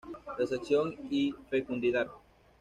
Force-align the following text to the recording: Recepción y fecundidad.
Recepción 0.35 0.95
y 1.11 1.31
fecundidad. 1.51 2.07